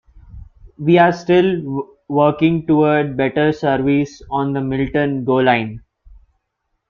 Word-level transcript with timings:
We 0.79 0.97
are 0.97 1.11
still 1.11 1.95
working 2.07 2.65
toward 2.65 3.15
better 3.15 3.51
service 3.51 4.23
on 4.31 4.53
the 4.53 4.59
Milton 4.61 5.23
Go 5.25 5.35
line. 5.35 5.83